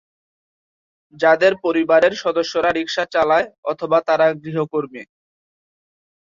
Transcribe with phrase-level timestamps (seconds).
[1.13, 5.03] যাদের পরিবারের সদস্যরা রিকশা চালায় অথবা তারা গৃহকর্মী।